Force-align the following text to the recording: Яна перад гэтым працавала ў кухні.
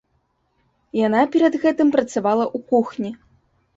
Яна 1.01 1.21
перад 1.37 1.57
гэтым 1.65 1.87
працавала 1.99 2.45
ў 2.55 2.71
кухні. 2.73 3.11